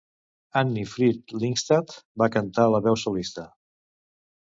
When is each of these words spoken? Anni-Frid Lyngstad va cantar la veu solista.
Anni-Frid 0.61 1.35
Lyngstad 1.45 1.95
va 2.25 2.31
cantar 2.39 2.69
la 2.77 2.83
veu 2.89 3.01
solista. 3.07 3.49